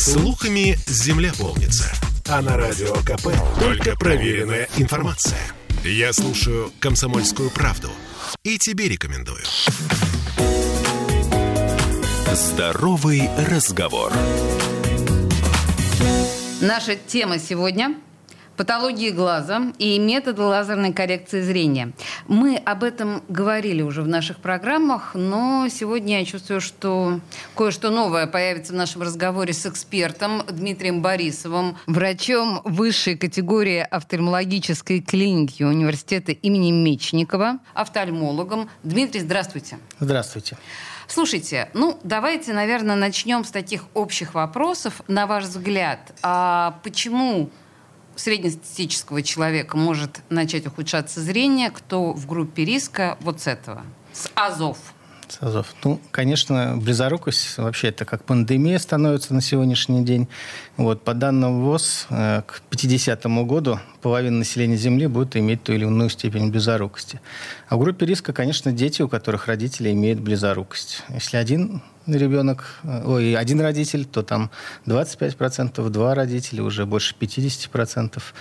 [0.00, 1.92] Слухами земля полнится.
[2.26, 5.38] А на радио КП только проверенная информация.
[5.84, 7.90] Я слушаю «Комсомольскую правду»
[8.42, 9.42] и тебе рекомендую.
[12.32, 14.10] Здоровый разговор.
[16.62, 17.94] Наша тема сегодня
[18.60, 21.92] патологии глаза и методы лазерной коррекции зрения.
[22.28, 27.20] Мы об этом говорили уже в наших программах, но сегодня я чувствую, что
[27.56, 35.62] кое-что новое появится в нашем разговоре с экспертом Дмитрием Борисовым, врачом высшей категории офтальмологической клиники
[35.62, 38.68] университета имени Мечникова, офтальмологом.
[38.82, 39.78] Дмитрий, здравствуйте.
[40.00, 40.58] Здравствуйте.
[41.08, 45.00] Слушайте, ну давайте, наверное, начнем с таких общих вопросов.
[45.08, 47.48] На ваш взгляд, а почему
[48.20, 54.78] среднестатистического человека может начать ухудшаться зрение, кто в группе риска вот с этого, с АЗОВ?
[55.30, 55.74] С АЗОВ.
[55.84, 60.26] Ну, конечно, близорукость вообще это как пандемия становится на сегодняшний день.
[60.76, 65.84] Вот, по данным ВОЗ, э, к 50 году половина населения Земли будет иметь ту или
[65.84, 67.20] иную степень близорукости.
[67.68, 71.04] А в группе риска, конечно, дети, у которых родители имеют близорукость.
[71.10, 74.50] Если один ребенок, э, ой, один родитель, то там
[74.86, 78.34] 25%, два родителя, уже больше 50%.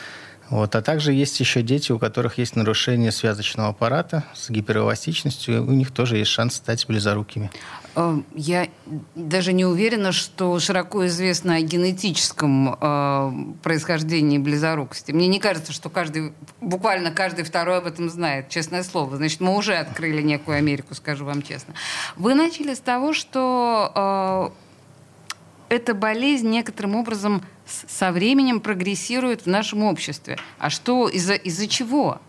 [0.49, 0.75] Вот.
[0.75, 5.91] А также есть еще дети, у которых есть нарушение связочного аппарата с гиперэластичностью, у них
[5.91, 7.51] тоже есть шанс стать близорукими.
[7.95, 8.67] Э, я
[9.15, 15.11] даже не уверена, что широко известно о генетическом э, происхождении близорукости.
[15.11, 19.17] Мне не кажется, что каждый, буквально каждый второй об этом знает, честное слово.
[19.17, 21.73] Значит, мы уже открыли некую Америку, скажу вам честно.
[22.15, 24.68] Вы начали с того, что э,
[25.69, 30.37] эта болезнь некоторым образом со временем прогрессирует в нашем обществе.
[30.57, 32.19] А что, из-за из чего?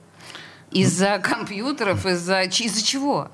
[0.70, 3.30] Из-за компьютеров, из-за из чего?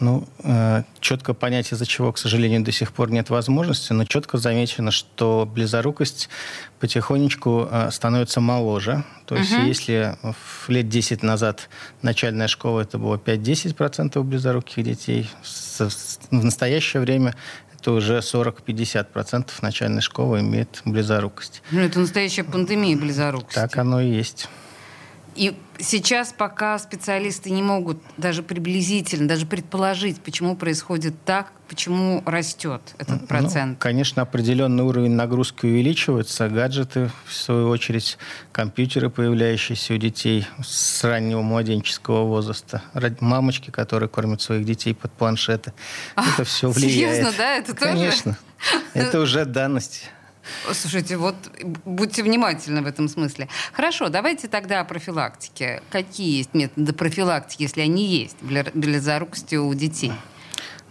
[0.00, 4.38] Ну, э, четко понять, из-за чего, к сожалению, до сих пор нет возможности, но четко
[4.38, 6.30] замечено, что близорукость
[6.80, 9.04] потихонечку э, становится моложе.
[9.26, 9.62] То есть, угу.
[9.62, 10.16] если
[10.68, 11.68] лет 10 назад
[12.00, 15.28] начальная школа это было 5-10% близоруких детей,
[15.78, 17.34] в настоящее время
[17.82, 21.62] то уже 40-50% начальной школы имеет близорукость.
[21.70, 23.54] Ну, это настоящая пандемия близорукости.
[23.54, 24.48] Так оно и есть.
[25.40, 32.82] И сейчас пока специалисты не могут даже приблизительно, даже предположить, почему происходит так, почему растет
[32.98, 33.70] этот ну, процент.
[33.70, 36.46] Ну, конечно, определенный уровень нагрузки увеличивается.
[36.50, 38.18] Гаджеты, в свою очередь,
[38.52, 42.82] компьютеры, появляющиеся у детей с раннего младенческого возраста.
[43.20, 45.72] Мамочки, которые кормят своих детей под планшеты.
[46.16, 47.16] А, Это все влияет.
[47.16, 47.56] Серьезно, да?
[47.56, 47.92] Это тоже?
[47.92, 48.38] Конечно.
[48.92, 50.10] Это уже данность.
[50.72, 51.36] Слушайте, вот
[51.84, 53.48] будьте внимательны в этом смысле.
[53.72, 55.82] Хорошо, давайте тогда о профилактике.
[55.90, 60.12] Какие есть методы профилактики, если они есть, для, зарукости у детей?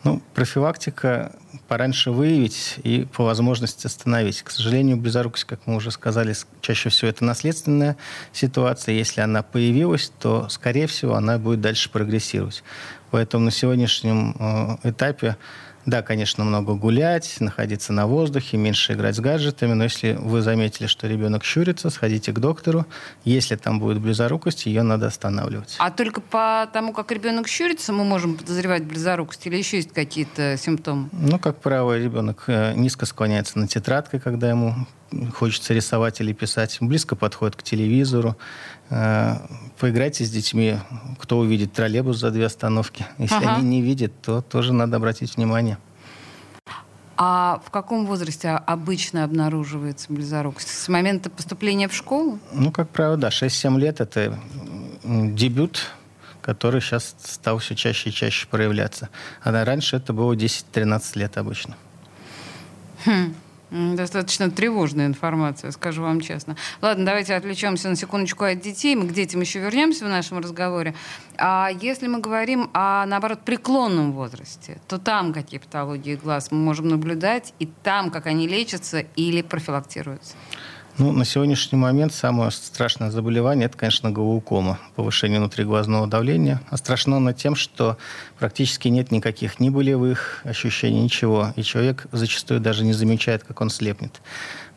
[0.03, 1.36] Ну, профилактика
[1.68, 4.42] пораньше выявить и по возможности остановить.
[4.42, 7.98] К сожалению, близорукость, как мы уже сказали, чаще всего это наследственная
[8.34, 8.96] ситуация.
[8.96, 12.64] Если она появилась, то, скорее всего, она будет дальше прогрессировать.
[13.12, 15.38] Поэтому на сегодняшнем э, этапе
[15.90, 20.88] да, конечно, много гулять, находиться на воздухе, меньше играть с гаджетами, но если вы заметили,
[20.88, 22.86] что ребенок щурится, сходите к доктору.
[23.24, 25.76] Если там будет близорукость, ее надо останавливать.
[25.80, 30.58] А только по тому, как ребенок щурится, мы можем подозревать близорукость или еще есть какие-то
[30.58, 31.10] симптомы?
[31.12, 34.76] Ну, как правило, ребенок э, низко склоняется на тетрадкой, когда ему
[35.34, 38.36] хочется рисовать или писать, близко подходит к телевизору.
[38.90, 39.36] Э,
[39.80, 40.78] поиграйте с детьми,
[41.20, 43.06] кто увидит троллейбус за две остановки.
[43.18, 43.56] Если ага.
[43.56, 45.78] они не видят, то тоже надо обратить внимание.
[47.22, 50.70] А в каком возрасте обычно обнаруживается близорукость?
[50.70, 52.40] С момента поступления в школу?
[52.54, 53.28] Ну, как правило, да.
[53.28, 54.40] 6-7 лет– это
[55.04, 55.92] дебют,
[56.50, 59.10] который сейчас стал все чаще и чаще проявляться.
[59.44, 61.78] А раньше это было 10-13 лет обычно.
[63.06, 63.36] Хм.
[63.70, 66.56] Достаточно тревожная информация, скажу вам честно.
[66.82, 68.96] Ладно, давайте отвлечемся на секундочку от детей.
[68.96, 70.96] Мы к детям еще вернемся в нашем разговоре.
[71.38, 76.88] А если мы говорим о, наоборот, преклонном возрасте, то там какие патологии глаз мы можем
[76.88, 80.34] наблюдать, и там как они лечатся или профилактируются?
[81.00, 86.62] Ну, на сегодняшний момент самое страшное заболевание– это, конечно, глаукома, повышение внутриглазного давления.
[86.69, 87.98] А страшно оно тем, что
[88.38, 91.54] практически нет никаких ни болевых ощущений, ничего.
[91.56, 94.19] И человек зачастую даже не замечает, как он слепнет.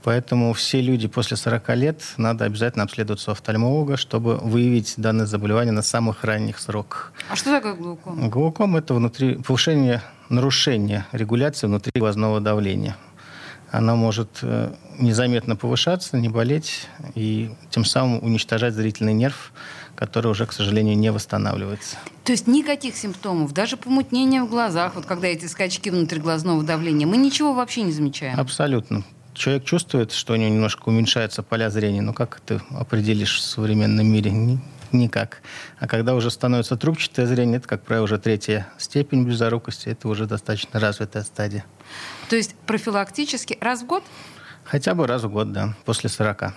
[0.05, 5.73] Поэтому все люди после 40 лет надо обязательно обследоваться у офтальмолога, чтобы выявить данное заболевание
[5.73, 7.13] на самых ранних сроках.
[7.31, 8.29] А что такое глаукома?
[8.29, 12.97] Глаукома– это внутри, повышение, нарушение регуляции внутриглазного давления
[13.73, 19.53] она может э, незаметно повышаться, не болеть и тем самым уничтожать зрительный нерв,
[19.95, 21.97] который уже, к сожалению, не восстанавливается.
[22.25, 27.17] То есть никаких симптомов, даже помутнения в глазах, вот когда эти скачки внутриглазного давления, мы
[27.17, 28.39] ничего вообще не замечаем?
[28.39, 29.05] Абсолютно.
[29.33, 32.03] человек чувствует, что у него немножко уменьшается поля зрения.
[32.03, 34.59] Но как ты определишь в современном мире?
[34.93, 35.43] Никак.
[35.79, 40.27] А когда уже становится трубчатое зрение, это, как правило, уже третья степень близорукости, это уже
[40.27, 41.65] достаточно развитая стадия.
[42.29, 44.05] То есть профилактически раз в год?
[44.65, 46.55] Хотя бы раз в год, да, после 40.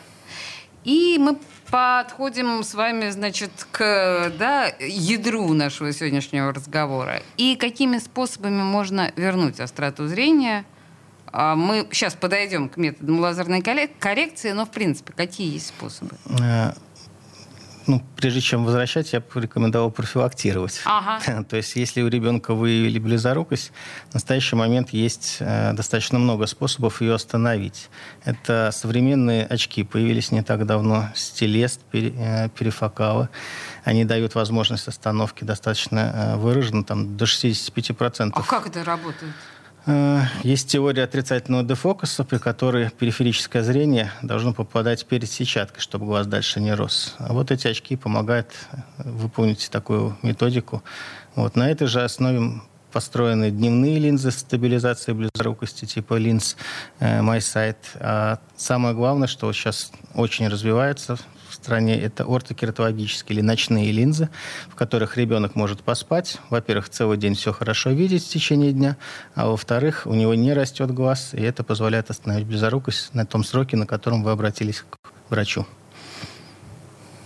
[0.84, 1.38] И мы
[1.72, 7.22] подходим с вами, значит, к да, ядру нашего сегодняшнего разговора.
[7.38, 10.66] И какими способами можно вернуть остроту зрения?
[11.32, 16.16] А мы сейчас подойдем к методам лазерной коррекции, но, в принципе, какие есть способы?
[17.88, 20.82] Ну, прежде чем возвращать, я бы рекомендовал профилактировать.
[20.86, 21.44] Ага.
[21.50, 23.72] То есть, если у ребенка выявили близорукость,
[24.10, 27.90] в настоящий момент есть э, достаточно много способов ее остановить.
[28.24, 33.30] Это современные очки, появились не так давно, стилест, э, перифокалы.
[33.84, 38.32] Они дают возможность остановки достаточно э, выраженно, там, до 65%.
[38.34, 39.34] А как это работает?
[39.88, 46.28] Э, есть теория отрицательного дефокуса, при которой периферическое зрение должно попадать перед сетчаткой, чтобы глаз
[46.28, 47.16] дальше не рос.
[47.20, 48.78] А вот эти очки помогают э,
[49.10, 50.84] выполнить такую методику.
[51.36, 51.56] Вот.
[51.56, 52.62] На этой же основе
[52.92, 56.56] построены дневные линзы стабилизации близорукости типа линз
[57.00, 57.76] э, MySight.
[58.00, 61.18] А самое главное, что сейчас очень развивается
[61.54, 64.30] стране, это ортокератологические или ночные линзы,
[64.70, 66.38] в которых ребенок может поспать.
[66.50, 68.98] Во-первых, целый день все хорошо видеть в течение дня,
[69.34, 73.78] а во-вторых, у него не растет глаз, и это позволяет остановить близорукость на том сроке,
[73.78, 75.66] на котором вы обратились к врачу.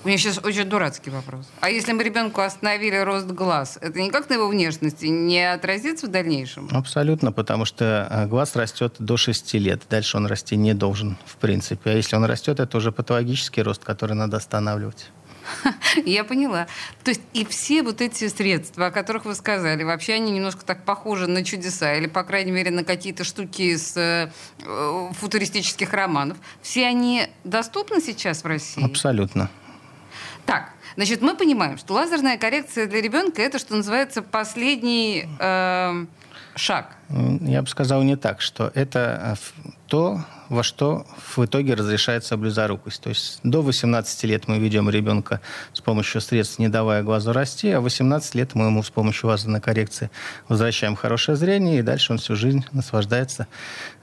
[0.04, 1.50] У меня сейчас очень дурацкий вопрос.
[1.60, 6.10] А если мы ребенку остановили рост глаз, это никак на его внешности не отразится в
[6.10, 6.69] дальнейшем?
[6.72, 9.81] Абсолютно, потому что э, глаз растет до 6 лет.
[9.90, 11.90] Дальше он расти не должен, в принципе.
[11.90, 15.12] А если он растет, это уже патологический рост, который надо останавливать.
[16.06, 16.68] Я поняла.
[17.04, 20.86] То есть и все вот эти средства, о которых вы сказали, вообще они немножко так
[20.86, 24.31] похожи на чудеса, или, по крайней мере, на какие-то штуки из э,
[25.19, 26.38] футуристических романов.
[26.62, 28.84] Все они доступны сейчас в России?
[28.84, 29.50] Абсолютно.
[30.50, 36.06] Так, значит, мы понимаем, что лазерная коррекция для ребенка это, что называется, последний э,
[36.56, 36.96] шаг.
[37.42, 41.06] Я бы сказал не так, что это э, то, во что
[41.36, 43.00] в итоге разрешается близорукость.
[43.00, 45.40] То есть до 18 лет мы ведем ребенка
[45.72, 49.62] с помощью средств, не давая глазу расти, а 18 лет мы ему с помощью лазерной
[49.62, 50.10] коррекции
[50.48, 53.46] возвращаем хорошее зрение, и дальше он всю жизнь наслаждается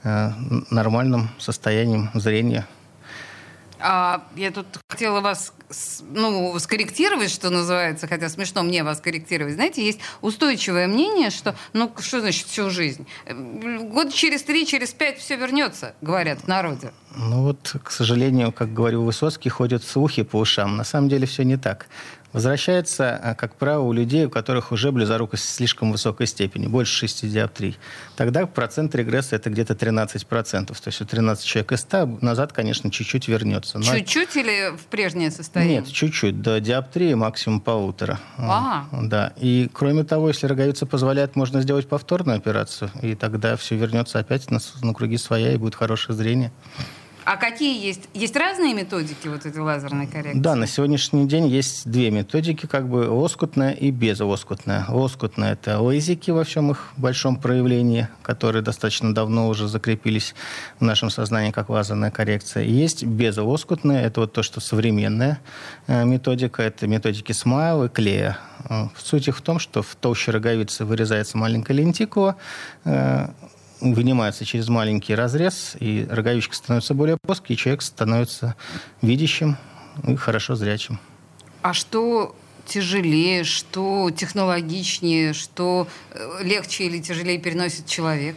[0.03, 0.31] э,
[0.69, 2.65] нормальным состоянием зрения
[3.79, 5.53] а, я тут хотела вас
[6.09, 9.55] ну, скорректировать, что называется, хотя смешно мне вас корректировать.
[9.55, 13.05] Знаете, есть устойчивое мнение, что, ну, что значит всю жизнь?
[13.27, 16.91] Год через три, через пять все вернется, говорят в народе.
[17.15, 20.77] Ну вот, к сожалению, как говорил Высоцкий, ходят слухи по ушам.
[20.77, 21.87] На самом деле все не так
[22.37, 26.93] возвращается, а, как правило, у людей, у которых уже близорукость в слишком высокой степени, больше
[27.07, 27.77] 6 диоптрий.
[28.15, 30.67] Тогда процент регресса это где-то 13%.
[30.67, 33.79] То есть у 13 человек из 100 назад, конечно, чуть-чуть вернется.
[33.79, 33.85] Но...
[33.85, 35.79] Чуть-чуть или в прежнее состояние?
[35.79, 38.19] Нет, чуть-чуть, до диоптрии максимум полутора.
[38.37, 38.87] Ага.
[39.03, 39.33] Да.
[39.37, 44.51] И кроме того, если роговица позволяет, можно сделать повторную операцию, и тогда все вернется опять
[44.51, 46.51] на, на круги своя, и будет хорошее зрение.
[47.27, 48.07] А какие есть?
[48.13, 50.39] Есть разные методики вот этой лазерной коррекции?
[50.39, 54.85] Да, на сегодняшний день есть две методики, как бы лоскутная и безлоскутная.
[54.87, 60.35] Лоскутная– это лазики во всем их большом проявлении, которые достаточно давно уже закрепились
[60.79, 62.63] в нашем сознании как лазерная коррекция.
[62.63, 65.41] И есть безлоскутная– это вот то, что современная
[65.87, 68.37] э, методика, это методики смайл и клея.
[68.69, 72.37] Э, суть их в том, что в толще роговицы вырезается маленькая лентикула,
[72.85, 73.27] э,
[73.81, 78.55] вынимается через маленький разрез, и роговичка становится более плоской, и человек становится
[79.01, 79.57] видящим
[80.07, 80.99] и хорошо зрячим.
[81.61, 88.35] А что тяжелее, что технологичнее, что э, легче или тяжелее переносит человек?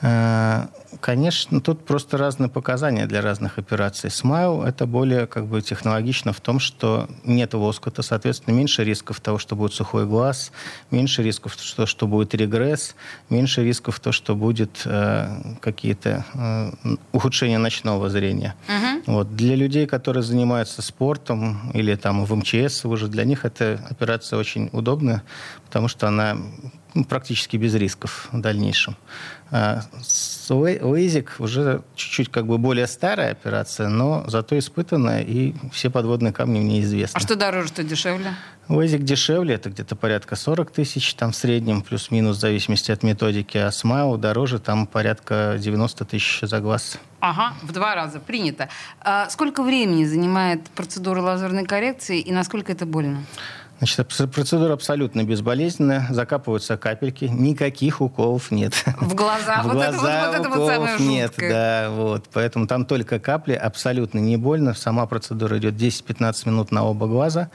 [0.00, 0.66] Э,
[1.00, 4.10] конечно, тут просто разные показания для разных операций.
[4.10, 9.38] Смайл– это более как бы технологично в том, что нет лоскута, соответственно, меньше рисков того,
[9.38, 10.52] что будет сухой глаз,
[10.90, 12.94] меньше рисков того, что будет регресс,
[13.30, 16.72] меньше рисков того, что будет э, какие-то э,
[17.12, 18.54] ухудшения ночного зрения.
[18.68, 19.12] Угу.
[19.12, 19.36] Вот.
[19.36, 24.70] Для людей, которые занимаются спортом или там в МЧС уже, для них эта операция очень
[24.72, 25.22] удобная,
[25.66, 26.36] потому что она
[27.04, 28.96] практически без рисков в дальнейшем.
[29.50, 29.82] А
[30.50, 36.60] Лейзик уже чуть-чуть как бы более старая операция, но зато испытанная, и все подводные камни
[36.60, 37.16] мне известны.
[37.16, 38.34] А что дороже, что дешевле?
[38.68, 43.56] Лейзик дешевле, это где-то порядка 40 тысяч, там в среднем, плюс-минус, в зависимости от методики.
[43.56, 46.98] А Смайл дороже, там порядка 90 тысяч за глаз.
[47.20, 48.68] Ага, в два раза, принято.
[49.00, 53.24] А сколько времени занимает процедура лазерной коррекции и насколько это больно?
[53.78, 56.06] Значит, процедура абсолютно безболезненная.
[56.10, 57.26] Закапываются капельки.
[57.26, 58.74] Никаких уколов нет.
[59.00, 59.62] В глаза?
[59.62, 61.88] В вот глаза это, вот, вот это вот нет, да.
[61.90, 62.24] Вот.
[62.32, 63.52] Поэтому там только капли.
[63.52, 64.74] Абсолютно не больно.
[64.74, 67.50] Сама процедура идет 10-15 минут на оба глаза.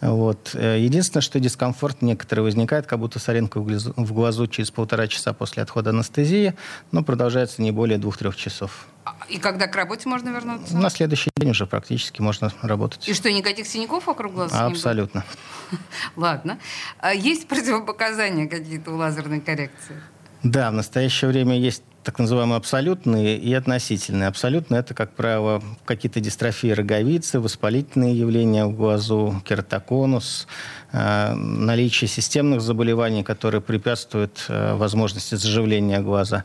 [0.00, 0.50] Вот.
[0.54, 5.62] Э, единственное, что дискомфорт некоторый возникает, как будто соринка в глазу через полтора часа после
[5.62, 6.54] отхода анестезии,
[6.90, 8.86] но продолжается не более двух-трех часов.
[9.28, 10.76] И когда к работе можно вернуться?
[10.76, 13.08] На следующий день уже практически можно работать.
[13.08, 14.52] И что, никаких синяков вокруг глаз?
[14.52, 15.24] Абсолютно.
[16.16, 16.58] Ладно.
[16.98, 20.00] А есть противопоказания какие-то у лазерной коррекции?
[20.42, 24.28] Да, в настоящее время есть так называемые абсолютные и относительные.
[24.28, 30.46] Абсолютные– это, как правило, какие-то дистрофии роговицы, воспалительные явления в глазу, кератоконус,
[30.92, 36.44] э, наличие системных заболеваний, которые препятствуют э, возможности заживления глаза.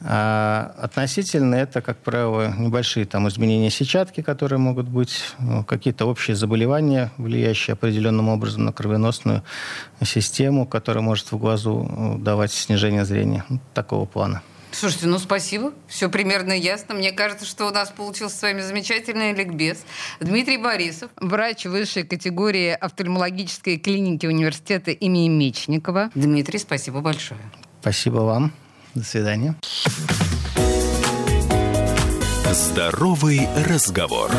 [0.00, 6.36] А относительно это, как правило, небольшие там изменения сетчатки, которые могут быть, ну, какие-то общие
[6.36, 9.42] заболевания, влияющие определенным образом на кровеносную
[10.02, 13.44] систему, которая может в глазу э, давать снижение зрения.
[13.50, 14.40] Ну, такого плана.
[14.72, 15.72] Слушайте, ну спасибо.
[15.86, 16.94] Все примерно ясно.
[16.94, 19.84] Мне кажется, что у нас получился с вами замечательный ликбез.
[20.20, 26.10] Дмитрий Борисов, врач высшей категории офтальмологической клиники университета имени Мечникова.
[26.14, 27.40] Дмитрий, спасибо большое.
[27.80, 28.52] Спасибо вам.
[28.94, 29.56] До свидания.
[32.52, 34.30] Здоровый разговор.